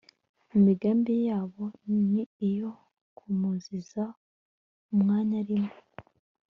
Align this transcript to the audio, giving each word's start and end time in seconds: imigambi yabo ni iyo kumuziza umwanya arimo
imigambi 0.55 1.13
yabo 1.27 1.63
ni 2.11 2.23
iyo 2.49 2.71
kumuziza 3.17 4.03
umwanya 4.93 5.35
arimo 5.43 5.73